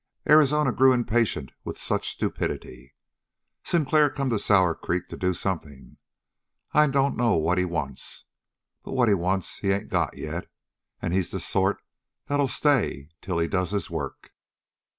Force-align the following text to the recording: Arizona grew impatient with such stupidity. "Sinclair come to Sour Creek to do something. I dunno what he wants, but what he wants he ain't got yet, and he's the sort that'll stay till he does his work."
Arizona 0.27 0.71
grew 0.71 0.93
impatient 0.93 1.51
with 1.63 1.79
such 1.79 2.09
stupidity. 2.09 2.95
"Sinclair 3.63 4.09
come 4.09 4.31
to 4.31 4.39
Sour 4.39 4.73
Creek 4.73 5.07
to 5.09 5.15
do 5.15 5.31
something. 5.35 5.97
I 6.73 6.87
dunno 6.87 7.35
what 7.37 7.59
he 7.59 7.65
wants, 7.65 8.25
but 8.83 8.93
what 8.93 9.09
he 9.09 9.13
wants 9.13 9.59
he 9.59 9.69
ain't 9.69 9.89
got 9.89 10.17
yet, 10.17 10.49
and 11.03 11.13
he's 11.13 11.29
the 11.29 11.39
sort 11.39 11.83
that'll 12.25 12.47
stay 12.47 13.09
till 13.21 13.37
he 13.37 13.47
does 13.47 13.69
his 13.69 13.91
work." 13.91 14.31